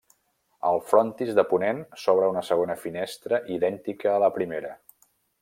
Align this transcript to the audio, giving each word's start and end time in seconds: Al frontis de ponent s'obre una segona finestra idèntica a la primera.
Al 0.69 0.79
frontis 0.91 1.33
de 1.39 1.43
ponent 1.51 1.83
s'obre 2.05 2.31
una 2.33 2.43
segona 2.47 2.79
finestra 2.87 3.41
idèntica 3.59 4.13
a 4.15 4.19
la 4.27 4.33
primera. 4.41 4.75